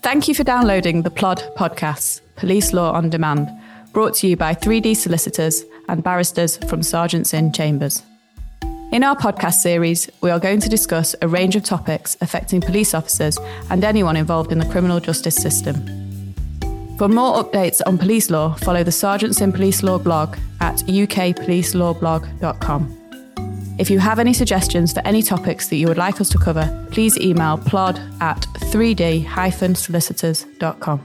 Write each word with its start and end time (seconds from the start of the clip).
Thank 0.00 0.28
you 0.28 0.34
for 0.34 0.44
downloading 0.44 1.02
the 1.02 1.10
Plod 1.10 1.42
podcasts, 1.56 2.20
Police 2.36 2.72
Law 2.72 2.92
on 2.92 3.10
Demand, 3.10 3.50
brought 3.92 4.14
to 4.14 4.28
you 4.28 4.36
by 4.36 4.54
3D 4.54 4.96
solicitors 4.96 5.64
and 5.88 6.04
barristers 6.04 6.56
from 6.56 6.80
Serjeants 6.80 7.34
Inn 7.34 7.52
Chambers. 7.52 8.02
In 8.92 9.04
our 9.04 9.16
podcast 9.16 9.54
series, 9.54 10.08
we 10.20 10.30
are 10.30 10.38
going 10.38 10.60
to 10.60 10.68
discuss 10.68 11.16
a 11.20 11.26
range 11.28 11.56
of 11.56 11.64
topics 11.64 12.16
affecting 12.20 12.60
police 12.60 12.94
officers 12.94 13.38
and 13.70 13.82
anyone 13.84 14.16
involved 14.16 14.52
in 14.52 14.58
the 14.58 14.66
criminal 14.66 15.00
justice 15.00 15.36
system. 15.36 15.74
For 16.96 17.08
more 17.08 17.42
updates 17.42 17.80
on 17.84 17.98
police 17.98 18.30
law, 18.30 18.54
follow 18.54 18.84
the 18.84 18.92
Serjeants 18.92 19.42
Inn 19.42 19.52
Police 19.52 19.82
Law 19.82 19.98
blog 19.98 20.36
at 20.60 20.76
ukpolicelawblog.com. 20.76 22.97
If 23.78 23.90
you 23.90 23.98
have 24.00 24.18
any 24.18 24.32
suggestions 24.32 24.92
for 24.92 25.00
any 25.04 25.22
topics 25.22 25.68
that 25.68 25.76
you 25.76 25.86
would 25.86 25.98
like 25.98 26.20
us 26.20 26.28
to 26.30 26.38
cover, 26.38 26.84
please 26.90 27.16
email 27.16 27.56
plod 27.56 28.00
at 28.20 28.40
3d-solicitors.com. 28.72 31.04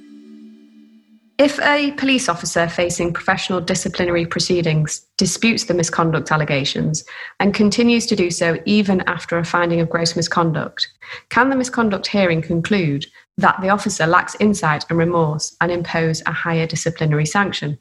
If 1.38 1.60
a 1.60 1.92
police 1.92 2.28
officer 2.30 2.68
facing 2.68 3.14
professional 3.14 3.62
disciplinary 3.62 4.26
proceedings 4.26 5.06
disputes 5.18 5.66
the 5.66 5.76
misconduct 5.76 6.32
allegations 6.32 7.04
and 7.40 7.54
continues 7.54 8.08
to 8.08 8.16
do 8.16 8.32
so 8.32 8.58
even 8.66 9.02
after 9.02 9.38
a 9.38 9.46
finding 9.46 9.80
of 9.80 9.90
gross 9.90 10.16
misconduct, 10.16 10.88
can 11.30 11.52
the 11.52 11.56
misconduct 11.56 12.08
hearing 12.08 12.42
conclude 12.42 13.06
that 13.38 13.62
the 13.62 13.70
officer 13.70 14.08
lacks 14.08 14.36
insight 14.40 14.84
and 14.90 14.98
remorse 14.98 15.56
and 15.62 15.72
impose 15.72 16.24
a 16.26 16.32
higher 16.32 16.66
disciplinary 16.66 17.28
sanction? 17.28 17.78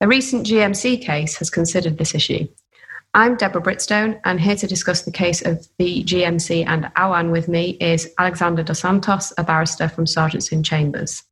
A 0.00 0.08
recent 0.08 0.44
GMC 0.46 1.00
case 1.00 1.36
has 1.36 1.50
considered 1.50 1.98
this 1.98 2.12
issue 2.14 2.48
I'm 3.12 3.34
Deborah 3.34 3.60
Britstone, 3.60 4.20
and 4.24 4.40
here 4.40 4.54
to 4.54 4.68
discuss 4.68 5.02
the 5.02 5.10
case 5.10 5.42
of 5.44 5.66
the 5.78 6.04
GMC 6.04 6.64
and 6.64 6.84
Awan 6.96 7.32
with 7.32 7.48
me 7.48 7.70
is 7.80 8.08
Alexander 8.18 8.62
Dos 8.62 8.78
Santos, 8.78 9.32
a 9.36 9.42
barrister 9.42 9.88
from 9.88 10.04
Serjeants 10.04 10.52
Inn 10.52 10.62
Chambers. 10.62 11.24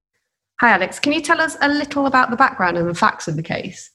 Hi, 0.59 0.71
Alex. 0.71 0.99
Can 0.99 1.13
you 1.13 1.21
tell 1.21 1.41
us 1.41 1.57
a 1.61 1.69
little 1.69 2.07
about 2.07 2.31
the 2.31 2.37
background 2.37 2.79
and 2.79 2.89
the 2.89 2.97
facts 2.97 3.29
of 3.29 3.37
the 3.37 3.45
case? 3.45 3.93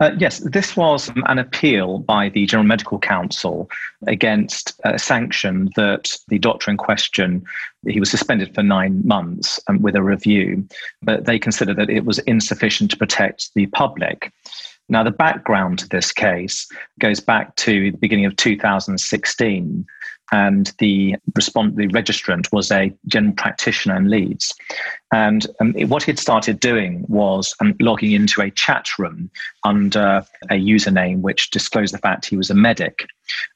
Uh, 0.00 0.10
yes, 0.18 0.40
this 0.40 0.76
was 0.76 1.08
an 1.26 1.38
appeal 1.38 1.98
by 1.98 2.30
the 2.30 2.46
General 2.46 2.66
Medical 2.66 2.98
Council 2.98 3.70
against 4.08 4.80
a 4.82 4.98
sanction 4.98 5.70
that 5.76 6.16
the 6.26 6.40
doctor 6.40 6.68
in 6.68 6.76
question, 6.76 7.44
he 7.86 8.00
was 8.00 8.10
suspended 8.10 8.52
for 8.56 8.64
nine 8.64 9.06
months 9.06 9.60
um, 9.68 9.82
with 9.82 9.94
a 9.94 10.02
review, 10.02 10.66
but 11.02 11.26
they 11.26 11.38
considered 11.38 11.76
that 11.76 11.90
it 11.90 12.04
was 12.04 12.18
insufficient 12.20 12.90
to 12.90 12.96
protect 12.96 13.54
the 13.54 13.66
public. 13.66 14.32
Now, 14.88 15.02
the 15.02 15.10
background 15.10 15.78
to 15.80 15.88
this 15.88 16.12
case 16.12 16.66
goes 16.98 17.20
back 17.20 17.56
to 17.56 17.90
the 17.90 17.98
beginning 17.98 18.24
of 18.24 18.36
2016, 18.36 19.86
and 20.30 20.72
the 20.78 21.16
respond, 21.34 21.76
the 21.76 21.88
registrant 21.88 22.52
was 22.52 22.70
a 22.70 22.92
general 23.06 23.34
practitioner 23.34 23.96
in 23.96 24.10
Leeds. 24.10 24.54
And 25.12 25.46
um, 25.60 25.72
what 25.88 26.02
he'd 26.02 26.18
started 26.18 26.60
doing 26.60 27.06
was 27.08 27.54
um, 27.60 27.74
logging 27.80 28.12
into 28.12 28.42
a 28.42 28.50
chat 28.50 28.86
room 28.98 29.30
under 29.64 30.22
a 30.50 30.54
username 30.54 31.20
which 31.20 31.50
disclosed 31.50 31.94
the 31.94 31.98
fact 31.98 32.26
he 32.26 32.36
was 32.36 32.50
a 32.50 32.54
medic. 32.54 33.06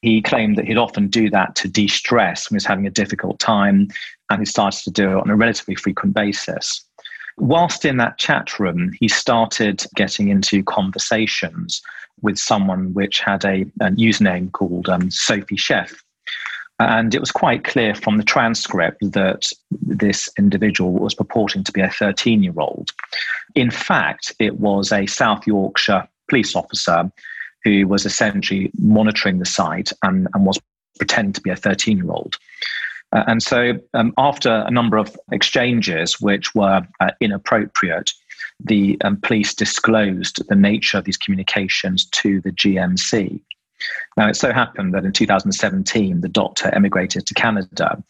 He 0.01 0.21
claimed 0.21 0.57
that 0.57 0.65
he'd 0.65 0.77
often 0.77 1.09
do 1.09 1.29
that 1.29 1.55
to 1.57 1.67
de 1.67 1.87
stress 1.87 2.49
when 2.49 2.55
he 2.55 2.57
was 2.57 2.65
having 2.65 2.87
a 2.87 2.91
difficult 2.91 3.39
time, 3.39 3.89
and 4.29 4.39
he 4.39 4.45
started 4.45 4.83
to 4.83 4.91
do 4.91 5.11
it 5.11 5.21
on 5.21 5.29
a 5.29 5.35
relatively 5.35 5.75
frequent 5.75 6.15
basis. 6.15 6.83
Whilst 7.37 7.85
in 7.85 7.97
that 7.97 8.17
chat 8.17 8.59
room, 8.59 8.91
he 8.99 9.07
started 9.07 9.85
getting 9.95 10.29
into 10.29 10.63
conversations 10.63 11.81
with 12.21 12.37
someone 12.37 12.93
which 12.93 13.19
had 13.19 13.43
a, 13.43 13.61
a 13.81 13.89
username 13.91 14.51
called 14.51 14.87
um, 14.89 15.09
Sophie 15.11 15.57
Chef. 15.57 16.03
And 16.79 17.13
it 17.13 17.19
was 17.19 17.31
quite 17.31 17.63
clear 17.63 17.93
from 17.95 18.17
the 18.17 18.23
transcript 18.23 18.99
that 19.13 19.45
this 19.71 20.29
individual 20.37 20.91
was 20.93 21.13
purporting 21.13 21.63
to 21.63 21.71
be 21.71 21.81
a 21.81 21.89
13 21.89 22.43
year 22.43 22.53
old. 22.57 22.91
In 23.55 23.71
fact, 23.71 24.33
it 24.39 24.59
was 24.59 24.91
a 24.91 25.05
South 25.05 25.45
Yorkshire 25.45 26.07
police 26.29 26.55
officer 26.55 27.11
who 27.63 27.87
was 27.87 28.05
essentially 28.05 28.71
monitoring 28.77 29.39
the 29.39 29.45
site 29.45 29.91
and, 30.03 30.27
and 30.33 30.45
was 30.45 30.59
pretending 30.97 31.33
to 31.33 31.41
be 31.41 31.49
a 31.49 31.55
13 31.55 31.97
year 31.97 32.11
old. 32.11 32.37
Uh, 33.13 33.23
and 33.27 33.43
so, 33.43 33.73
um, 33.93 34.13
after 34.17 34.63
a 34.65 34.71
number 34.71 34.97
of 34.97 35.15
exchanges 35.31 36.19
which 36.19 36.53
were 36.55 36.81
uh, 36.99 37.11
inappropriate, 37.21 38.11
the 38.59 38.97
um, 39.03 39.17
police 39.17 39.53
disclosed 39.53 40.41
the 40.49 40.55
nature 40.55 40.97
of 40.97 41.05
these 41.05 41.17
communications 41.17 42.05
to 42.05 42.41
the 42.41 42.51
GMC. 42.51 43.39
Now, 44.15 44.29
it 44.29 44.35
so 44.35 44.53
happened 44.53 44.93
that 44.93 45.05
in 45.05 45.11
2017, 45.11 46.21
the 46.21 46.29
doctor 46.29 46.73
emigrated 46.73 47.25
to 47.27 47.33
Canada. 47.33 48.01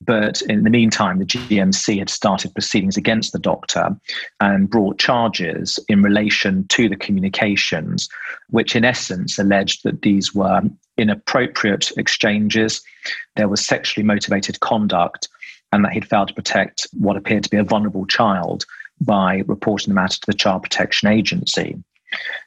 But 0.00 0.42
in 0.42 0.64
the 0.64 0.70
meantime, 0.70 1.18
the 1.18 1.24
GMC 1.24 1.98
had 1.98 2.10
started 2.10 2.52
proceedings 2.52 2.96
against 2.96 3.32
the 3.32 3.38
doctor 3.38 3.96
and 4.40 4.68
brought 4.68 4.98
charges 4.98 5.78
in 5.88 6.02
relation 6.02 6.66
to 6.68 6.88
the 6.88 6.96
communications, 6.96 8.08
which 8.50 8.76
in 8.76 8.84
essence 8.84 9.38
alleged 9.38 9.84
that 9.84 10.02
these 10.02 10.34
were 10.34 10.62
inappropriate 11.02 11.92
exchanges, 11.96 12.82
there 13.36 13.48
was 13.48 13.64
sexually 13.64 14.04
motivated 14.04 14.60
conduct, 14.60 15.28
and 15.72 15.84
that 15.84 15.92
he'd 15.92 16.08
failed 16.08 16.28
to 16.28 16.34
protect 16.34 16.86
what 16.98 17.16
appeared 17.16 17.44
to 17.44 17.50
be 17.50 17.56
a 17.56 17.64
vulnerable 17.64 18.06
child 18.06 18.64
by 19.00 19.42
reporting 19.46 19.90
the 19.90 19.94
matter 19.94 20.18
to 20.20 20.26
the 20.26 20.34
Child 20.34 20.62
Protection 20.62 21.08
Agency. 21.08 21.76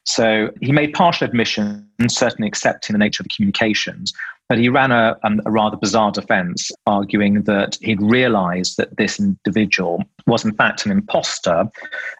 So 0.04 0.52
he 0.62 0.72
made 0.72 0.94
partial 0.94 1.26
admissions, 1.26 1.84
certainly 2.08 2.48
accepting 2.48 2.94
the 2.94 3.00
nature 3.00 3.22
of 3.22 3.26
the 3.28 3.36
communications, 3.36 4.14
but 4.48 4.60
he 4.60 4.70
ran 4.70 4.92
a, 4.92 5.18
um, 5.24 5.42
a 5.46 5.52
rather 5.52 5.78
bizarre 5.78 6.12
defense, 6.12 6.72
arguing 6.86 7.44
that 7.44 7.78
he'd 7.82 8.02
realized 8.02 8.78
that 8.78 8.96
this 8.98 9.20
individual 9.20 10.04
was, 10.28 10.46
in 10.46 10.54
fact, 10.54 10.86
an 10.86 10.92
imposter 10.92 11.66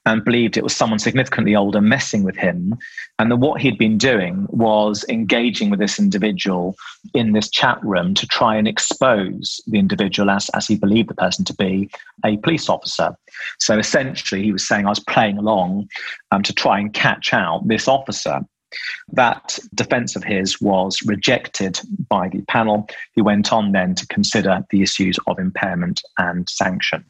and 0.06 0.24
believed 0.24 0.58
it 0.58 0.64
was 0.64 0.76
someone 0.76 1.00
significantly 1.00 1.56
older 1.56 1.82
messing 1.82 2.24
with 2.24 2.36
him. 2.36 2.76
And 3.20 3.32
that 3.32 3.38
what 3.38 3.62
he'd 3.62 3.78
been 3.78 3.98
doing 3.98 4.48
was 4.50 5.06
engaging 5.08 5.70
with 5.70 5.80
this 5.80 6.00
individual 6.00 6.76
in 7.14 7.34
this 7.34 7.50
chat 7.50 7.84
room 7.84 8.14
to 8.16 8.28
try 8.28 8.56
and 8.56 8.68
expose 8.68 9.62
the 9.68 9.78
individual 9.78 10.30
as, 10.30 10.50
as 10.50 10.68
he 10.68 10.76
believed 10.76 11.10
the 11.10 11.16
person 11.16 11.46
to 11.46 11.54
be 11.54 11.90
a 12.26 12.38
police 12.38 12.70
officer. 12.70 13.16
So 13.60 13.78
essentially, 13.78 14.44
he 14.44 14.52
was 14.52 14.68
saying, 14.68 14.86
I 14.86 14.90
was 14.90 15.00
playing 15.00 15.38
along 15.38 15.90
um, 16.32 16.42
to 16.44 16.54
try 16.54 16.80
and 16.80 16.92
catch 16.94 17.34
out 17.34 17.68
this 17.68 17.88
officer. 17.88 18.42
That 19.12 19.60
defense 19.74 20.16
of 20.16 20.24
his 20.24 20.62
was 20.62 21.02
rejected 21.04 21.80
by 22.10 22.30
the 22.30 22.42
panel, 22.44 22.88
who 23.16 23.24
went 23.24 23.52
on 23.54 23.72
then 23.72 23.96
to 23.96 24.08
consider 24.08 24.66
the 24.70 24.82
issues 24.82 25.18
of 25.28 25.40
impairment 25.40 26.02
and 26.18 26.50
sanction. 26.50 27.04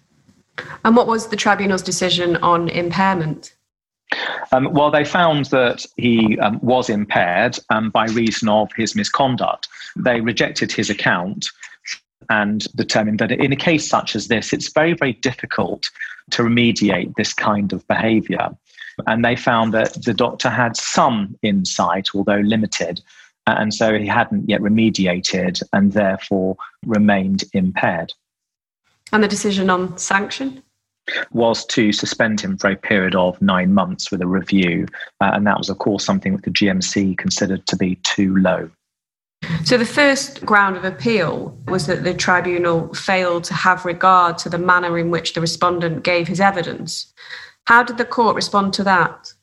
And 0.83 0.95
what 0.95 1.07
was 1.07 1.27
the 1.27 1.35
tribunal's 1.35 1.81
decision 1.81 2.37
on 2.37 2.69
impairment? 2.69 3.53
Um, 4.51 4.71
well, 4.71 4.91
they 4.91 5.03
found 5.03 5.45
that 5.45 5.85
he 5.97 6.37
um, 6.39 6.59
was 6.61 6.89
impaired 6.89 7.57
um, 7.69 7.89
by 7.89 8.05
reason 8.05 8.49
of 8.49 8.69
his 8.75 8.95
misconduct. 8.95 9.67
They 9.95 10.21
rejected 10.21 10.71
his 10.71 10.89
account 10.89 11.47
and 12.29 12.65
determined 12.75 13.19
that 13.19 13.31
in 13.31 13.51
a 13.51 13.57
case 13.57 13.87
such 13.87 14.15
as 14.15 14.27
this, 14.27 14.53
it's 14.53 14.71
very, 14.71 14.93
very 14.93 15.13
difficult 15.13 15.89
to 16.31 16.43
remediate 16.43 17.13
this 17.15 17.33
kind 17.33 17.73
of 17.73 17.87
behavior. 17.87 18.49
And 19.07 19.23
they 19.23 19.35
found 19.35 19.73
that 19.73 19.93
the 20.03 20.13
doctor 20.13 20.49
had 20.49 20.77
some 20.77 21.37
insight, 21.41 22.09
although 22.13 22.39
limited, 22.39 23.01
and 23.47 23.73
so 23.73 23.97
he 23.97 24.07
hadn't 24.07 24.49
yet 24.49 24.61
remediated 24.61 25.61
and 25.73 25.91
therefore 25.91 26.57
remained 26.85 27.43
impaired. 27.53 28.13
And 29.11 29.23
the 29.23 29.27
decision 29.27 29.69
on 29.69 29.97
sanction? 29.97 30.63
was 31.31 31.65
to 31.65 31.91
suspend 31.91 32.41
him 32.41 32.57
for 32.57 32.69
a 32.69 32.75
period 32.75 33.15
of 33.15 33.41
nine 33.41 33.73
months 33.73 34.11
with 34.11 34.21
a 34.21 34.27
review. 34.27 34.87
Uh, 35.21 35.31
and 35.33 35.45
that 35.45 35.57
was, 35.57 35.69
of 35.69 35.77
course, 35.77 36.03
something 36.03 36.35
that 36.35 36.43
the 36.43 36.51
GMC 36.51 37.17
considered 37.17 37.65
to 37.67 37.75
be 37.75 37.95
too 37.97 38.35
low. 38.37 38.69
So, 39.63 39.77
the 39.77 39.85
first 39.85 40.43
ground 40.43 40.75
of 40.75 40.83
appeal 40.83 41.55
was 41.67 41.85
that 41.85 42.03
the 42.03 42.13
tribunal 42.13 42.91
failed 42.93 43.43
to 43.45 43.53
have 43.53 43.85
regard 43.85 44.39
to 44.39 44.49
the 44.49 44.57
manner 44.57 44.97
in 44.97 45.11
which 45.11 45.33
the 45.33 45.41
respondent 45.41 46.03
gave 46.03 46.27
his 46.27 46.39
evidence. 46.39 47.13
How 47.65 47.83
did 47.83 47.97
the 47.97 48.05
court 48.05 48.35
respond 48.35 48.73
to 48.73 48.83
that? 48.83 49.33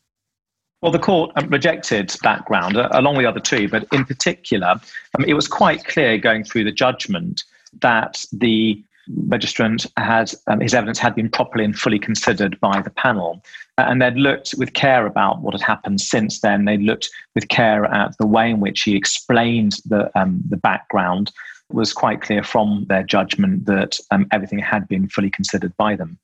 Well, 0.80 0.92
the 0.92 0.98
court 0.98 1.30
um, 1.36 1.48
rejected 1.48 2.10
that 2.22 2.44
ground, 2.44 2.76
uh, 2.76 2.88
along 2.92 3.16
with 3.16 3.24
the 3.24 3.28
other 3.28 3.40
two, 3.40 3.68
but 3.68 3.86
in 3.92 4.04
particular, 4.04 4.80
um, 5.16 5.24
it 5.26 5.34
was 5.34 5.46
quite 5.46 5.84
clear 5.84 6.18
going 6.18 6.42
through 6.42 6.64
the 6.64 6.72
judgment 6.72 7.44
that 7.80 8.24
the 8.32 8.82
registrant 9.28 9.86
had 9.96 10.32
um, 10.46 10.60
his 10.60 10.74
evidence 10.74 10.98
had 10.98 11.14
been 11.14 11.28
properly 11.28 11.64
and 11.64 11.78
fully 11.78 11.98
considered 11.98 12.58
by 12.60 12.80
the 12.80 12.90
panel. 12.90 13.42
Uh, 13.78 13.84
and 13.88 14.02
they'd 14.02 14.14
looked 14.14 14.54
with 14.58 14.74
care 14.74 15.06
about 15.06 15.40
what 15.40 15.54
had 15.54 15.62
happened 15.62 16.00
since 16.00 16.40
then. 16.40 16.64
They 16.64 16.76
looked 16.76 17.10
with 17.34 17.48
care 17.48 17.84
at 17.86 18.16
the 18.18 18.26
way 18.26 18.50
in 18.50 18.60
which 18.60 18.82
he 18.82 18.96
explained 18.96 19.76
the 19.86 20.10
um, 20.18 20.42
the 20.48 20.56
background. 20.56 21.32
It 21.70 21.76
was 21.76 21.92
quite 21.92 22.20
clear 22.20 22.42
from 22.42 22.86
their 22.88 23.02
judgment 23.02 23.66
that 23.66 23.98
um, 24.10 24.26
everything 24.30 24.58
had 24.58 24.86
been 24.88 25.08
fully 25.08 25.30
considered 25.30 25.76
by 25.76 25.96
them. 25.96 26.18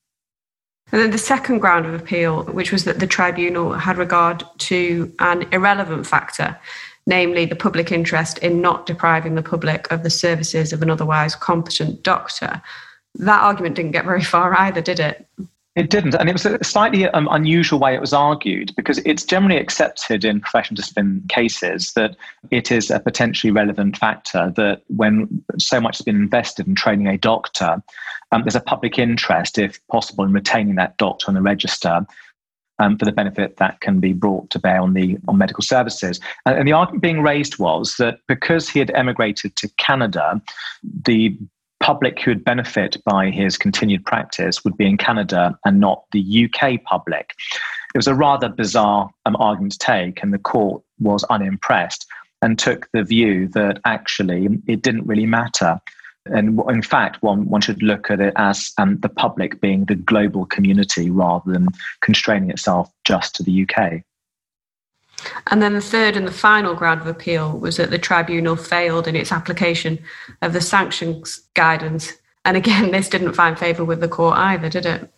And 0.91 1.03
then 1.03 1.11
the 1.11 1.19
second 1.19 1.59
ground 1.59 1.87
of 1.87 1.95
appeal, 1.95 2.45
which 2.45 2.73
was 2.73 2.85
that 2.85 2.99
the 2.99 3.07
tribunal 3.07 3.75
had 3.75 3.99
regard 3.99 4.43
to 4.59 5.13
an 5.19 5.47
irrelevant 5.53 6.07
factor, 6.07 6.59
namely 7.07 7.45
the 7.45 7.57
public 7.57 7.93
interest 7.93 8.39
in 8.39 8.61
not 8.61 8.87
depriving 8.87 9.35
the 9.35 9.43
public 9.43 9.91
of 9.93 10.03
the 10.03 10.11
services 10.11 10.73
of 10.73 10.83
an 10.83 10.91
otherwise 10.91 11.35
competent 11.35 12.03
doctor. 12.03 12.63
that 13.15 13.43
argument 13.43 13.77
didn't 13.77 13.93
get 13.93 14.05
very 14.05 14.23
far 14.35 14.59
either, 14.59 14.81
did 14.81 15.01
it? 15.01 15.27
It 15.79 15.91
didn't. 15.91 16.17
And 16.17 16.29
it 16.29 16.33
was 16.33 16.45
a 16.45 16.63
slightly 16.65 17.07
um, 17.11 17.29
unusual 17.31 17.79
way 17.79 17.95
it 17.95 18.01
was 18.01 18.13
argued 18.13 18.75
because 18.75 18.99
it's 19.07 19.23
generally 19.23 19.59
accepted 19.59 20.25
in 20.25 20.41
professional 20.41 20.75
discipline 20.75 21.23
cases 21.29 21.93
that 21.93 22.17
it 22.51 22.73
is 22.73 22.91
a 22.91 22.99
potentially 22.99 23.53
relevant 23.53 23.97
factor 23.97 24.53
that 24.57 24.83
when 24.89 25.45
so 25.57 25.81
much 25.81 25.99
has 25.99 26.05
been 26.05 26.17
invested 26.17 26.67
in 26.67 26.75
training 26.75 27.07
a 27.07 27.17
doctor, 27.17 27.81
um, 28.33 28.43
there's 28.43 28.57
a 28.57 28.61
public 28.61 28.99
interest, 28.99 29.57
if 29.57 29.81
possible, 29.87 30.25
in 30.25 30.33
retaining 30.33 30.75
that 30.75 30.97
doctor 30.97 31.29
on 31.29 31.35
the 31.35 31.43
register. 31.43 32.05
Um, 32.81 32.97
for 32.97 33.07
the 33.07 33.13
benefit 33.13 33.57
that 33.57 33.81
can 33.81 33.99
be 33.99 34.13
brought 34.13 34.51
to 34.51 34.61
bear 34.61 34.81
on 34.81 34.95
the 34.95 35.19
on 35.27 35.37
medical 35.37 35.63
services. 35.63 36.21
And, 36.47 36.59
and 36.59 36.69
the 36.69 36.73
argument 36.73 37.03
being 37.03 37.23
raised 37.23 37.59
was 37.59 37.97
that 37.99 38.21
because 38.29 38.69
he 38.69 38.79
had 38.79 38.93
emigrated 38.93 39.57
to 39.57 39.69
Canada, 39.79 40.41
the 41.05 41.37
public 41.81 42.21
who 42.21 42.31
would 42.31 42.45
benefit 42.45 42.97
by 43.05 43.31
his 43.31 43.57
continued 43.57 44.05
practice 44.05 44.65
would 44.65 44.77
be 44.77 44.87
in 44.87 44.97
Canada 44.97 45.59
and 45.65 45.81
not 45.81 46.05
the 46.13 46.49
UK 46.51 46.83
public. 46.85 47.35
It 47.95 47.99
was 47.99 48.07
a 48.07 48.15
rather 48.15 48.49
bizarre 48.49 49.11
um, 49.25 49.37
argument 49.37 49.73
to 49.73 49.79
take, 49.79 50.23
and 50.23 50.33
the 50.33 50.39
court 50.39 50.83
was 50.99 51.25
unimpressed 51.25 52.07
and 52.43 52.59
took 52.59 52.89
the 52.93 53.03
view 53.03 53.49
that 53.49 53.81
actually 53.85 54.49
it 54.67 54.83
didn't 54.83 55.07
really 55.07 55.27
matter. 55.27 55.81
And 56.27 56.61
in 56.69 56.83
fact, 56.83 57.23
one, 57.23 57.49
one 57.49 57.61
should 57.61 57.83
look 57.83 58.11
at 58.11 58.21
it 58.21 58.35
as 58.37 58.73
um, 58.79 58.99
the 58.99 59.09
public 59.09 59.61
being 59.61 59.87
the 59.87 59.95
global 59.95 60.45
community 60.45 61.11
rather 61.11 61.51
than 61.51 61.69
constraining 62.03 62.51
itself 62.51 62.91
just 63.05 63.35
to 63.37 63.43
the 63.43 63.67
UK. 63.67 64.03
And 65.49 65.63
then 65.63 65.75
the 65.75 65.81
third 65.81 66.17
and 66.17 66.27
the 66.27 66.33
final 66.33 66.75
ground 66.75 67.01
of 67.01 67.07
appeal 67.07 67.59
was 67.59 67.77
that 67.77 67.91
the 67.91 67.99
tribunal 67.99 68.57
failed 68.57 69.09
in 69.09 69.17
its 69.17 69.33
application 69.33 69.99
of 70.43 70.53
the 70.53 70.61
sanctions 70.61 71.41
guidance. 71.55 72.13
And 72.45 72.57
again, 72.57 72.91
this 72.93 73.09
didn't 73.09 73.35
find 73.35 73.59
favour 73.59 73.85
with 73.85 74.01
the 74.01 74.09
court 74.09 74.37
either, 74.37 74.69
did 74.69 74.87
it? 74.87 75.11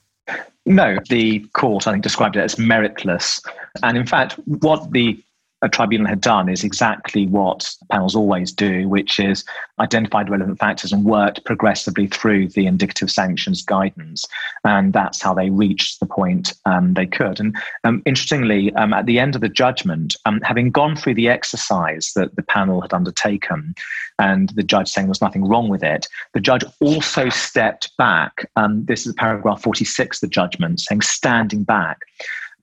No, 0.67 0.99
the 1.09 1.41
court, 1.55 1.87
I 1.87 1.93
think, 1.93 2.03
described 2.03 2.37
it 2.37 2.41
as 2.41 2.57
meritless. 2.57 3.43
And 3.83 3.97
in 3.97 4.07
fact, 4.07 4.35
what 4.45 4.91
the 4.93 5.23
a 5.63 5.69
tribunal 5.69 6.07
had 6.07 6.21
done 6.21 6.49
is 6.49 6.65
exactly 6.65 7.27
what 7.27 7.71
panels 7.91 8.17
always 8.17 8.53
do, 8.53 8.89
which 8.89 9.21
is 9.21 9.45
identified 9.79 10.31
relevant 10.31 10.59
factors 10.59 10.93
and 10.93 11.05
worked 11.05 11.45
progressively 11.45 12.07
through 12.07 12.49
the 12.49 12.67
indicative 12.67 13.11
sanctions 13.11 13.63
guidance. 13.63 14.25
And 14.65 14.93
that's 14.93 15.23
how 15.23 15.35
they 15.35 15.51
reached 15.51 16.01
the 16.01 16.07
point 16.07 16.55
um, 16.65 16.95
they 16.95 17.07
could. 17.07 17.41
And 17.41 17.57
um, 17.85 18.03
interestingly, 18.07 18.73
um, 18.75 18.93
at 18.93 19.07
the 19.07 19.19
end 19.19 19.35
of 19.35 19.41
the 19.41 19.49
judgment, 19.49 20.17
um, 20.25 20.41
having 20.43 20.71
gone 20.71 20.97
through 20.97 21.15
the 21.15 21.29
exercise 21.29 22.13
that 22.17 22.37
the 22.37 22.43
panel 22.43 22.81
had 22.81 22.95
undertaken, 22.95 23.75
and 24.19 24.51
the 24.51 24.63
judge 24.63 24.89
saying 24.89 25.07
there 25.07 25.11
was 25.11 25.23
nothing 25.23 25.47
wrong 25.47 25.69
with 25.69 25.83
it, 25.83 26.07
the 26.35 26.41
judge 26.41 26.65
also 26.81 27.29
stepped 27.29 27.97
back. 27.97 28.49
Um, 28.57 28.85
this 28.85 29.07
is 29.07 29.15
paragraph 29.15 29.63
46 29.63 30.19
of 30.19 30.21
the 30.21 30.33
judgment, 30.33 30.81
saying 30.81 31.01
standing 31.03 31.65
back 31.65 32.01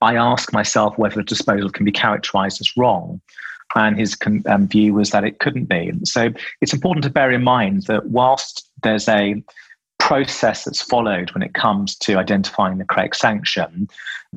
I 0.02 0.16
ask 0.16 0.54
myself 0.54 0.98
whether 0.98 1.16
the 1.16 1.24
disposal 1.24 1.70
can 1.70 1.86
be 1.86 1.92
characterized 1.92 2.62
as 2.62 2.76
wrong. 2.78 3.22
And 3.76 3.98
his 3.98 4.18
um, 4.48 4.68
view 4.68 4.94
was 4.94 5.12
that 5.12 5.26
it 5.26 5.40
couldn't 5.40 5.66
be. 5.66 5.92
So 6.06 6.30
it's 6.62 6.74
important 6.74 7.04
to 7.04 7.10
bear 7.10 7.32
in 7.32 7.44
mind 7.44 7.84
that 7.84 8.08
whilst 8.08 8.70
there's 8.82 9.10
a 9.10 9.44
process 10.00 10.64
that's 10.64 10.82
followed 10.82 11.32
when 11.32 11.44
it 11.44 11.54
comes 11.54 11.96
to 11.98 12.18
identifying 12.18 12.78
the 12.78 12.86
correct 12.86 13.18
sanction, 13.18 13.90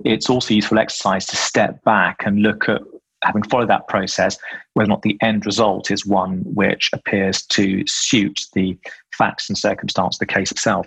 it's 0.05 0.29
also 0.29 0.53
a 0.53 0.57
useful 0.57 0.79
exercise 0.79 1.27
to 1.27 1.37
step 1.37 1.83
back 1.85 2.23
and 2.27 2.43
look 2.43 2.69
at 2.69 2.83
having 3.23 3.43
followed 3.45 3.69
that 3.69 3.87
process, 3.87 4.39
whether 4.75 4.89
or 4.89 4.89
not 4.89 5.03
the 5.03 5.19
end 5.21 5.47
result 5.47 5.91
is 5.91 6.07
one 6.07 6.41
which 6.55 6.91
appears 6.93 7.43
to 7.43 7.85
suit 7.87 8.41
the 8.55 8.77
facts 9.17 9.49
and 9.49 9.59
circumstance 9.59 10.17
of 10.17 10.21
the 10.21 10.27
case 10.27 10.51
itself. 10.51 10.87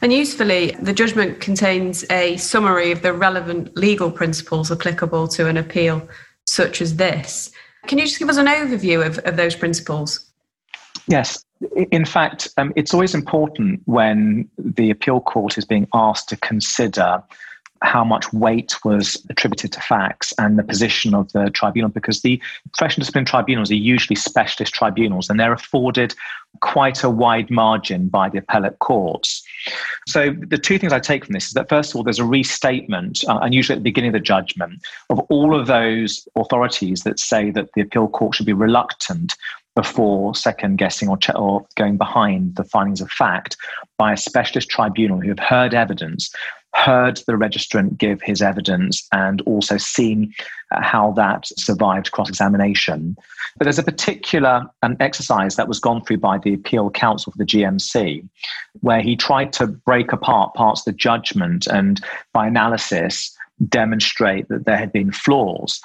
And 0.00 0.12
usefully, 0.12 0.76
the 0.80 0.92
judgment 0.92 1.40
contains 1.40 2.04
a 2.10 2.36
summary 2.36 2.92
of 2.92 3.02
the 3.02 3.12
relevant 3.12 3.76
legal 3.76 4.10
principles 4.10 4.70
applicable 4.70 5.28
to 5.28 5.48
an 5.48 5.56
appeal 5.56 6.08
such 6.46 6.80
as 6.80 6.96
this. 6.96 7.50
Can 7.86 7.98
you 7.98 8.04
just 8.04 8.18
give 8.18 8.28
us 8.28 8.36
an 8.36 8.46
overview 8.46 9.04
of, 9.04 9.18
of 9.20 9.36
those 9.36 9.56
principles? 9.56 10.30
Yes. 11.08 11.44
In 11.90 12.04
fact, 12.04 12.48
um, 12.56 12.72
it's 12.76 12.92
always 12.92 13.14
important 13.14 13.80
when 13.86 14.48
the 14.58 14.90
appeal 14.90 15.20
court 15.20 15.58
is 15.58 15.64
being 15.64 15.88
asked 15.94 16.28
to 16.28 16.36
consider 16.36 17.22
how 17.82 18.04
much 18.04 18.32
weight 18.32 18.76
was 18.84 19.24
attributed 19.30 19.72
to 19.72 19.80
facts 19.80 20.32
and 20.38 20.58
the 20.58 20.62
position 20.62 21.14
of 21.14 21.32
the 21.32 21.50
tribunal 21.50 21.90
because 21.90 22.22
the 22.22 22.40
professional 22.74 23.02
discipline 23.02 23.24
tribunals 23.24 23.70
are 23.70 23.76
usually 23.76 24.16
specialist 24.16 24.74
tribunals 24.74 25.30
and 25.30 25.38
they're 25.38 25.52
afforded 25.52 26.14
quite 26.60 27.04
a 27.04 27.10
wide 27.10 27.50
margin 27.50 28.08
by 28.08 28.28
the 28.28 28.38
appellate 28.38 28.78
courts. 28.80 29.42
So, 30.06 30.30
the 30.30 30.58
two 30.58 30.78
things 30.78 30.92
I 30.92 30.98
take 30.98 31.24
from 31.24 31.34
this 31.34 31.48
is 31.48 31.52
that, 31.52 31.68
first 31.68 31.90
of 31.90 31.96
all, 31.96 32.02
there's 32.02 32.18
a 32.18 32.24
restatement, 32.24 33.22
uh, 33.28 33.38
and 33.42 33.54
usually 33.54 33.74
at 33.74 33.80
the 33.80 33.90
beginning 33.90 34.08
of 34.08 34.14
the 34.14 34.20
judgment, 34.20 34.80
of 35.10 35.20
all 35.28 35.58
of 35.58 35.66
those 35.66 36.26
authorities 36.36 37.02
that 37.02 37.20
say 37.20 37.50
that 37.50 37.72
the 37.74 37.82
appeal 37.82 38.08
court 38.08 38.34
should 38.34 38.46
be 38.46 38.52
reluctant 38.52 39.34
before 39.78 40.34
second 40.34 40.76
guessing 40.76 41.08
or, 41.08 41.16
ch- 41.16 41.34
or 41.36 41.64
going 41.76 41.96
behind 41.96 42.56
the 42.56 42.64
findings 42.64 43.00
of 43.00 43.08
fact 43.10 43.56
by 43.96 44.12
a 44.12 44.16
specialist 44.16 44.68
tribunal 44.68 45.20
who 45.20 45.28
have 45.28 45.38
heard 45.38 45.72
evidence 45.72 46.34
heard 46.78 47.16
the 47.26 47.32
registrant 47.32 47.98
give 47.98 48.22
his 48.22 48.40
evidence 48.40 49.06
and 49.12 49.40
also 49.42 49.76
seen 49.76 50.32
uh, 50.70 50.80
how 50.80 51.12
that 51.12 51.46
survived 51.58 52.12
cross 52.12 52.28
examination. 52.28 53.16
But 53.56 53.64
there's 53.64 53.78
a 53.78 53.82
particular 53.82 54.62
exercise 55.00 55.56
that 55.56 55.66
was 55.66 55.80
gone 55.80 56.04
through 56.04 56.18
by 56.18 56.38
the 56.38 56.54
appeal 56.54 56.90
counsel 56.90 57.32
for 57.32 57.38
the 57.38 57.44
GMC, 57.44 58.26
where 58.80 59.00
he 59.00 59.16
tried 59.16 59.52
to 59.54 59.66
break 59.66 60.12
apart 60.12 60.54
parts 60.54 60.82
of 60.82 60.84
the 60.84 60.98
judgment 60.98 61.66
and 61.66 62.00
by 62.32 62.46
analysis 62.46 63.36
demonstrate 63.68 64.48
that 64.48 64.64
there 64.64 64.76
had 64.76 64.92
been 64.92 65.10
flaws. 65.10 65.80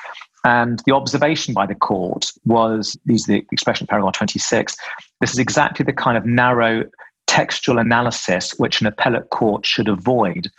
And 0.45 0.81
the 0.85 0.93
observation 0.93 1.53
by 1.53 1.65
the 1.65 1.75
court 1.75 2.31
was 2.45 2.97
these 3.05 3.27
are 3.27 3.33
the 3.33 3.45
expression 3.51 3.85
of 3.85 3.89
paragraph 3.89 4.13
26. 4.13 4.75
This 5.21 5.31
is 5.31 5.39
exactly 5.39 5.85
the 5.85 5.93
kind 5.93 6.17
of 6.17 6.25
narrow 6.25 6.83
textual 7.25 7.79
analysis 7.79 8.51
which 8.59 8.81
an 8.81 8.85
appellate 8.85 9.29
court 9.31 9.65
should 9.65 9.87
avoid 9.87 10.51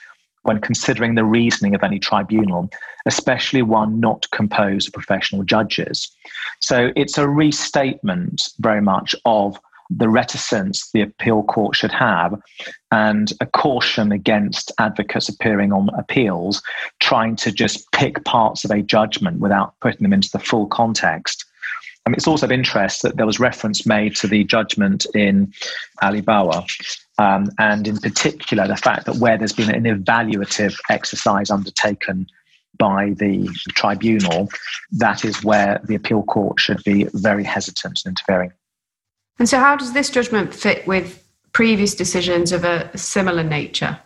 when 0.45 0.61
considering 0.61 1.15
the 1.15 1.25
reasoning 1.25 1.75
of 1.75 1.83
any 1.83 1.99
tribunal, 1.99 2.71
especially 3.07 3.63
one 3.63 4.01
not 4.01 4.31
composed 4.31 4.89
of 4.89 4.95
professional 4.95 5.43
judges. 5.43 6.11
So 6.61 6.91
it's 6.97 7.19
a 7.19 7.29
restatement 7.29 8.49
very 8.61 8.81
much 8.81 9.15
of 9.25 9.59
the 9.91 10.09
reticence 10.09 10.91
the 10.93 11.03
appeal 11.03 11.43
court 11.43 11.77
should 11.77 11.93
have 11.93 12.41
and 12.91 13.33
a 13.41 13.47
caution 13.47 14.13
against 14.13 14.73
advocates 14.79 15.29
appearing 15.29 15.73
on 15.73 15.91
appeals 15.99 16.63
trying 17.01 17.37
to 17.37 17.53
just 17.53 17.91
pick 17.93 18.25
parts 18.25 18.65
of 18.65 18.71
a 18.71 18.83
judgment 18.83 19.41
without 19.41 19.75
putting 19.81 20.03
them 20.03 20.13
into 20.13 20.31
the 20.33 20.39
full 20.39 20.67
context. 20.67 21.45
I 22.07 22.11
mean, 22.11 22.17
it's 22.17 22.27
also 22.27 22.47
of 22.47 22.53
interest 22.53 23.03
that 23.03 23.17
there 23.17 23.27
was 23.27 23.41
reference 23.41 23.87
made 23.87 24.15
to 24.17 24.27
the 24.27 24.45
judgment 24.45 25.07
in 25.15 25.53
Alibawa, 26.03 26.67
um, 27.19 27.49
and 27.59 27.87
in 27.87 27.99
particular 27.99 28.67
the 28.67 28.77
fact 28.77 29.07
that 29.07 29.17
where 29.17 29.39
there's 29.39 29.53
been 29.53 29.75
an 29.75 29.85
evaluative 29.85 30.77
exercise 30.91 31.51
undertaken 31.51 32.27
by 32.77 33.15
the 33.19 33.49
tribunal, 33.71 34.49
that 34.93 35.25
is 35.25 35.45
where 35.45 35.81
the 35.85 35.95
appeal 35.95 36.23
court 36.25 36.59
should 36.59 36.83
be 36.85 37.07
very 37.15 37.45
hesitant 37.45 38.03
in 38.05 38.11
interfering. 38.11 38.53
And 39.39 39.49
so, 39.49 39.59
how 39.59 39.77
does 39.77 39.93
this 39.93 40.11
judgment 40.11 40.55
fit 40.55 40.87
with 40.87 41.25
previous 41.53 41.95
decisions 41.95 42.53
of 42.53 42.65
a 42.65 42.97
similar 42.97 43.43
nature? 43.43 43.99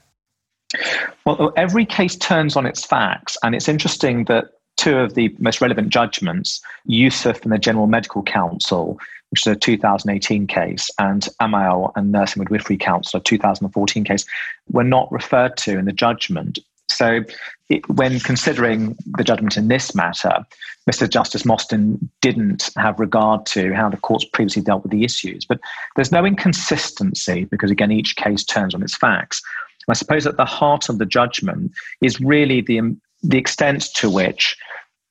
Well, 1.24 1.52
every 1.56 1.86
case 1.86 2.16
turns 2.16 2.56
on 2.56 2.66
its 2.66 2.84
facts, 2.84 3.36
and 3.42 3.54
it's 3.54 3.68
interesting 3.68 4.24
that 4.24 4.50
two 4.76 4.98
of 4.98 5.14
the 5.14 5.34
most 5.38 5.60
relevant 5.60 5.88
judgments, 5.88 6.60
Yusuf 6.84 7.42
and 7.42 7.52
the 7.52 7.58
General 7.58 7.86
Medical 7.86 8.22
Council, 8.22 8.98
which 9.30 9.47
is 9.47 9.52
a 9.52 9.56
2018 9.56 10.47
case, 10.47 10.88
and 10.99 11.28
Amao 11.40 11.92
and 11.97 12.12
Nursing 12.12 12.40
Midwifery 12.40 12.76
Council, 12.76 13.20
a 13.20 13.23
2014 13.23 14.04
case, 14.04 14.25
were 14.70 14.85
not 14.85 15.11
referred 15.12 15.56
to 15.58 15.78
in 15.78 15.85
the 15.85 15.92
judgment. 15.92 16.58
So, 16.90 17.20
it, 17.68 17.87
when 17.90 18.18
considering 18.20 18.97
the 19.18 19.25
judgment 19.25 19.58
in 19.58 19.68
this 19.68 19.94
matter, 19.94 20.44
Mr. 20.90 21.08
Justice 21.08 21.44
Mostyn 21.44 22.11
didn't 22.23 22.70
have 22.76 22.99
regard 22.99 23.44
to 23.47 23.75
how 23.75 23.90
the 23.90 23.99
courts 23.99 24.25
previously 24.25 24.62
dealt 24.62 24.82
with 24.82 24.92
the 24.92 25.04
issues. 25.04 25.44
But 25.44 25.61
there's 25.97 26.11
no 26.11 26.25
inconsistency 26.25 27.44
because, 27.44 27.70
again, 27.70 27.92
each 27.92 28.16
case 28.16 28.42
turns 28.42 28.75
on 28.75 28.82
its 28.82 28.97
facts. 28.97 29.42
I 29.90 29.94
suppose 29.94 30.26
at 30.26 30.37
the 30.37 30.44
heart 30.44 30.88
of 30.88 30.99
the 30.99 31.06
judgment 31.06 31.73
is 32.00 32.20
really 32.20 32.61
the, 32.61 32.97
the 33.23 33.38
extent 33.38 33.88
to 33.97 34.11
which 34.11 34.56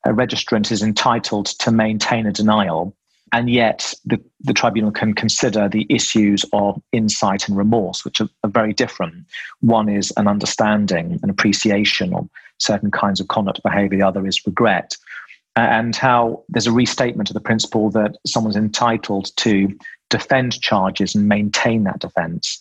a 0.05 0.09
registrant 0.09 0.71
is 0.71 0.83
entitled 0.83 1.47
to 1.47 1.71
maintain 1.71 2.25
a 2.25 2.31
denial 2.31 2.95
and 3.33 3.49
yet 3.49 3.93
the, 4.05 4.21
the 4.41 4.53
tribunal 4.53 4.91
can 4.91 5.13
consider 5.13 5.67
the 5.67 5.85
issues 5.89 6.45
of 6.53 6.81
insight 6.91 7.47
and 7.47 7.57
remorse, 7.57 8.05
which 8.05 8.21
are, 8.21 8.29
are, 8.43 8.49
very 8.49 8.73
different. 8.73 9.25
One 9.59 9.89
is 9.89 10.13
an 10.17 10.27
understanding, 10.27 11.19
an 11.23 11.29
appreciation 11.29 12.13
of 12.13 12.29
certain 12.57 12.91
kinds 12.91 13.19
of 13.19 13.27
conduct 13.27 13.61
behavior, 13.63 13.99
the 13.99 14.07
other 14.07 14.25
is 14.25 14.45
regret. 14.45 14.95
And 15.55 15.95
how 15.95 16.43
there's 16.49 16.67
a 16.67 16.71
restatement 16.71 17.29
of 17.29 17.33
the 17.33 17.41
principle 17.41 17.89
that 17.91 18.17
someone's 18.25 18.55
entitled 18.55 19.31
to 19.37 19.77
defend 20.09 20.61
charges 20.61 21.15
and 21.15 21.27
maintain 21.27 21.83
that 21.83 21.99
defense. 21.99 22.59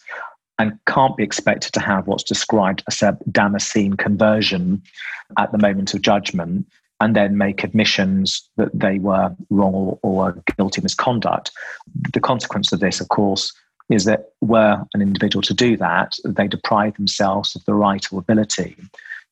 and 0.58 0.78
can't 0.86 1.18
be 1.18 1.22
expected 1.22 1.70
to 1.74 1.80
have 1.80 2.06
what's 2.06 2.24
described 2.24 2.82
as 2.88 3.02
a 3.02 3.18
Damascene 3.30 3.94
conversion 3.94 4.82
at 5.36 5.52
the 5.52 5.58
moment 5.58 5.92
of 5.92 6.00
judgment 6.00 6.66
and 7.00 7.14
then 7.14 7.36
make 7.36 7.62
admissions 7.62 8.48
that 8.56 8.78
they 8.78 8.98
were 8.98 9.34
wrong 9.50 9.74
or, 9.74 9.98
or 10.02 10.42
guilty 10.56 10.80
misconduct. 10.80 11.50
The 12.12 12.20
consequence 12.20 12.72
of 12.72 12.80
this, 12.80 13.00
of 13.00 13.08
course, 13.08 13.52
is 13.88 14.04
that 14.04 14.30
were 14.40 14.82
an 14.94 15.02
individual 15.02 15.42
to 15.42 15.54
do 15.54 15.76
that, 15.76 16.16
they 16.24 16.48
deprive 16.48 16.94
themselves 16.96 17.54
of 17.54 17.64
the 17.66 17.74
right 17.74 18.04
or 18.12 18.18
ability 18.18 18.76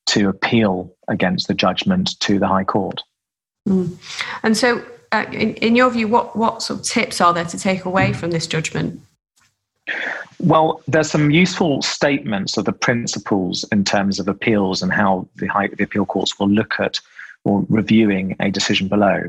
to 0.06 0.28
appeal 0.28 0.94
against 1.08 1.48
the 1.48 1.54
judgment 1.54 2.18
to 2.20 2.38
the 2.38 2.46
High 2.46 2.64
Court. 2.64 3.02
Mm. 3.68 3.96
And 4.42 4.56
so, 4.56 4.84
uh, 5.12 5.24
in, 5.32 5.54
in 5.54 5.76
your 5.76 5.90
view, 5.90 6.06
what, 6.08 6.36
what 6.36 6.62
sort 6.62 6.80
of 6.80 6.86
tips 6.86 7.20
are 7.20 7.32
there 7.32 7.44
to 7.46 7.58
take 7.58 7.84
away 7.84 8.12
from 8.12 8.30
this 8.30 8.46
judgment? 8.46 9.00
Well, 10.38 10.82
there's 10.86 11.10
some 11.10 11.30
useful 11.30 11.80
statements 11.82 12.56
of 12.56 12.64
the 12.64 12.72
principles 12.72 13.64
in 13.72 13.84
terms 13.84 14.20
of 14.20 14.28
appeals 14.28 14.82
and 14.82 14.92
how 14.92 15.26
the, 15.36 15.46
high, 15.46 15.68
the 15.68 15.84
appeal 15.84 16.04
courts 16.04 16.38
will 16.38 16.48
look 16.48 16.74
at 16.78 17.00
or 17.44 17.64
reviewing 17.68 18.36
a 18.40 18.50
decision 18.50 18.88
below. 18.88 19.22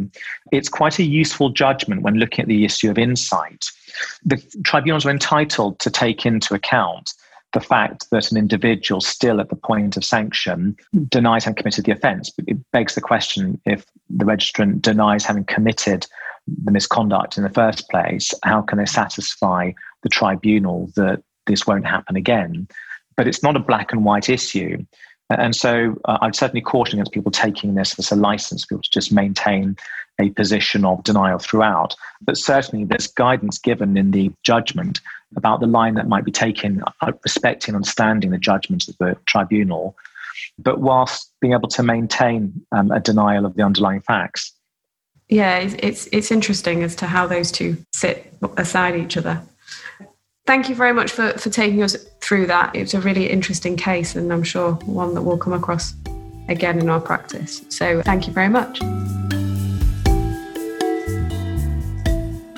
It's 0.52 0.70
quite 0.70 1.00
a 1.00 1.04
useful 1.04 1.50
judgment 1.50 2.02
when 2.02 2.16
looking 2.16 2.44
at 2.44 2.48
the 2.48 2.66
issue 2.66 2.90
of 2.90 2.98
insight. 2.98 3.66
The 4.26 4.38
tribunals 4.64 5.06
are 5.06 5.12
entitled 5.12 5.80
to 5.80 5.90
take 5.90 6.26
into 6.26 6.54
account 6.54 7.14
the 7.54 7.62
fact 7.62 8.10
that 8.12 8.32
an 8.32 8.38
individual 8.38 9.00
still 9.00 9.40
at 9.40 9.50
the 9.50 9.56
point 9.56 9.96
of 9.96 10.04
sanction 10.04 10.76
denies 11.08 11.46
having 11.46 11.56
committed 11.56 11.86
the 11.86 11.94
offence. 11.94 12.32
It 12.48 12.58
begs 12.72 12.96
the 12.96 13.02
question 13.02 13.62
if 13.66 13.86
the 14.10 14.26
registrant 14.26 14.82
denies 14.82 15.26
having 15.26 15.46
committed 15.46 16.06
the 16.64 16.72
misconduct 16.72 17.38
in 17.38 17.44
the 17.44 17.50
first 17.50 17.90
place, 17.90 18.34
how 18.44 18.62
can 18.62 18.78
they 18.78 18.86
satisfy 18.86 19.72
the 20.04 20.10
tribunal 20.10 20.92
that 20.96 21.24
this 21.48 21.66
won't 21.66 21.88
happen 21.88 22.16
again? 22.16 22.68
But 23.16 23.28
it's 23.28 23.42
not 23.42 23.56
a 23.56 23.60
black 23.60 23.94
and 23.94 24.04
white 24.04 24.30
issue. 24.30 24.86
And 25.30 25.56
so 25.56 25.96
uh, 26.06 26.20
I'd 26.22 26.36
certainly 26.36 26.62
caution 26.62 27.00
against 27.00 27.12
people 27.12 27.32
taking 27.32 27.76
this 27.76 27.98
as 27.98 28.12
a 28.12 28.16
license 28.16 28.66
people 28.66 28.84
to 28.84 28.90
just 28.92 29.12
maintain 29.12 29.76
a 30.20 30.30
position 30.32 30.86
of 30.86 31.04
denial 31.04 31.40
throughout. 31.40 31.96
But 32.22 32.38
certainly 32.38 32.86
there's 32.86 33.08
guidance 33.08 33.58
given 33.58 33.98
in 33.98 34.12
the 34.12 34.32
judgment 34.44 35.02
about 35.36 35.60
the 35.60 35.68
line 35.68 35.96
that 35.96 36.08
might 36.08 36.24
be 36.24 36.32
taken, 36.32 36.84
uh, 37.02 37.12
respecting 37.24 37.74
and 37.74 37.78
understanding 37.78 38.32
the 38.32 38.38
judgment 38.38 38.88
of 38.88 38.98
the 38.98 39.18
tribunal, 39.26 39.98
but 40.58 40.80
whilst 40.80 41.32
being 41.42 41.54
able 41.54 41.68
to 41.70 41.84
maintain 41.84 42.66
um, 42.72 42.92
a 42.92 43.00
denial 43.00 43.46
of 43.46 43.56
the 43.56 43.64
underlying 43.64 44.02
facts. 44.02 44.54
Yeah, 45.28 45.58
it's, 45.58 46.08
it's 46.12 46.32
interesting 46.32 46.84
as 46.84 46.96
to 46.98 47.08
how 47.08 47.26
those 47.26 47.52
two 47.52 47.78
sit 47.94 48.32
aside 48.58 48.96
each 48.96 49.18
other. 49.18 49.42
Thank 50.46 50.70
you 50.70 50.76
very 50.76 50.94
much 50.94 51.12
for, 51.12 51.32
for 51.40 51.50
taking 51.50 51.82
us 51.82 51.96
through 52.22 52.46
that. 52.48 52.76
It's 52.76 52.94
a 52.94 53.00
really 53.00 53.30
interesting 53.30 53.76
case, 53.76 54.16
and 54.16 54.32
I'm 54.32 54.44
sure 54.44 54.74
one 54.86 55.16
that 55.16 55.24
we'll 55.24 55.40
come 55.40 55.54
across 55.54 55.96
again 56.48 56.80
in 56.80 56.88
our 56.88 57.02
practice. 57.02 57.64
So, 57.70 58.04
thank 58.04 58.28
you 58.28 58.34
very 58.34 58.50
much. 58.50 58.80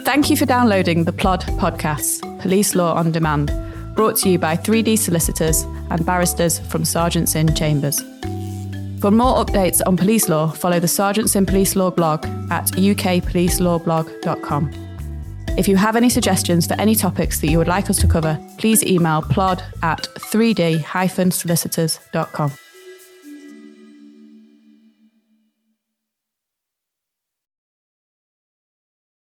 Thank 0.03 0.29
you 0.29 0.37
for 0.37 0.45
downloading 0.45 1.05
the 1.05 1.13
Plod 1.13 1.41
podcast, 1.59 2.21
Police 2.41 2.75
Law 2.75 2.93
on 2.93 3.11
Demand, 3.11 3.51
brought 3.95 4.17
to 4.17 4.29
you 4.29 4.37
by 4.37 4.57
3D 4.57 4.97
solicitors 4.97 5.63
and 5.89 6.05
barristers 6.05 6.59
from 6.59 6.83
Serjeants 6.83 7.35
Inn 7.35 7.55
Chambers. 7.55 8.01
For 8.99 9.11
more 9.11 9.45
updates 9.45 9.79
on 9.85 9.95
police 9.95 10.27
law, 10.27 10.47
follow 10.47 10.79
the 10.79 10.87
Serjeants 10.87 11.35
Inn 11.35 11.45
Police 11.45 11.75
Law 11.75 11.91
blog 11.91 12.25
at 12.51 12.71
ukpolicelawblog.com. 12.71 14.86
If 15.57 15.67
you 15.67 15.75
have 15.75 15.95
any 15.95 16.09
suggestions 16.09 16.67
for 16.67 16.75
any 16.75 16.93
topics 16.93 17.39
that 17.39 17.49
you 17.49 17.57
would 17.57 17.67
like 17.67 17.89
us 17.89 17.97
to 17.97 18.07
cover, 18.07 18.39
please 18.57 18.83
email 18.83 19.23
plod 19.23 19.63
at 19.81 20.03
3d-solicitors.com. 20.03 22.66